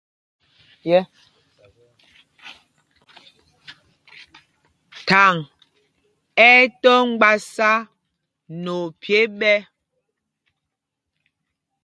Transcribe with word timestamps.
Thaŋ 5.07 5.35
ɛ́ 6.47 6.51
ɛ́ 6.59 6.69
tɔ́ 6.81 6.97
mgbásá 7.07 7.71
nɛ 8.61 8.71
ophyē 8.83 9.21
ɓɛ̄. 9.39 9.57